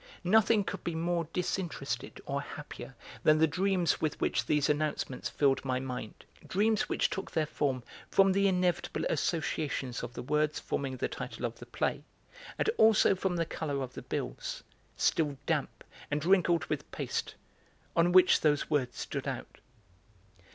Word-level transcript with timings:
Nothing 0.23 0.63
could 0.63 0.83
be 0.83 0.95
more 0.95 1.27
disinterested 1.31 2.21
or 2.25 2.41
happier 2.41 2.95
than 3.21 3.37
the 3.37 3.45
dreams 3.45 4.01
with 4.01 4.19
which 4.19 4.47
these 4.47 4.67
announcements 4.67 5.29
filled 5.29 5.63
my 5.63 5.79
mind, 5.79 6.25
dreams 6.47 6.89
which 6.89 7.07
took 7.07 7.29
their 7.29 7.45
form 7.45 7.83
from 8.09 8.31
the 8.31 8.47
inevitable 8.47 9.05
associations 9.11 10.01
of 10.01 10.13
the 10.15 10.23
words 10.23 10.59
forming 10.59 10.97
the 10.97 11.07
title 11.07 11.45
of 11.45 11.59
the 11.59 11.67
play, 11.67 12.03
and 12.57 12.67
also 12.77 13.13
from 13.13 13.35
the 13.35 13.45
colour 13.45 13.83
of 13.83 13.93
the 13.93 14.01
bills, 14.01 14.63
still 14.97 15.37
damp 15.45 15.83
and 16.09 16.25
wrinkled 16.25 16.65
with 16.65 16.89
paste, 16.91 17.35
on 17.95 18.11
which 18.11 18.41
those 18.41 18.71
words 18.71 18.97
stood 18.97 19.27
out. 19.27 19.59